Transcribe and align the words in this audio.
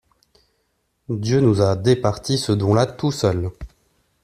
Dieu 1.09 1.41
nous 1.41 1.61
a 1.61 1.75
départi 1.75 2.39
ce 2.39 2.51
don-là 2.51 2.87
tout 2.87 3.11
seul. 3.11 3.51